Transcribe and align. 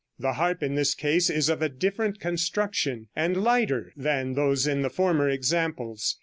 The 0.17 0.33
harp 0.33 0.63
in 0.63 0.73
this 0.73 0.95
case 0.95 1.29
is 1.29 1.47
of 1.47 1.61
a 1.61 1.69
different 1.69 2.19
construction, 2.19 3.09
and 3.15 3.37
lighter 3.37 3.93
than 3.95 4.33
those 4.33 4.65
in 4.65 4.81
the 4.81 4.89
former 4.89 5.29
examples. 5.29 6.17